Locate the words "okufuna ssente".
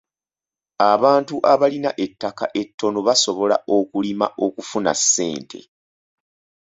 4.45-5.59